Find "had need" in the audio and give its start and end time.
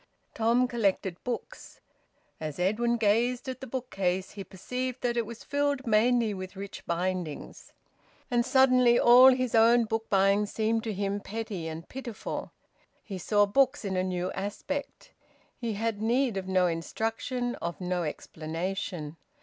15.73-16.35